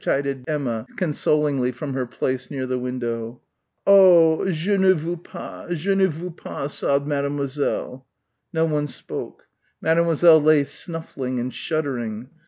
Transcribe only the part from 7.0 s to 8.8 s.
Mademoiselle. No